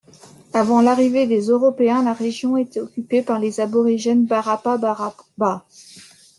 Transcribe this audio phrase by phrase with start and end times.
[0.53, 5.65] Avant l'arrivée des européens, la région était occupée par les aborigènes Barapa Baraba.